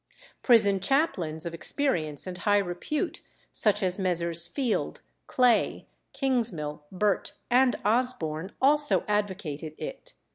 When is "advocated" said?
9.07-9.75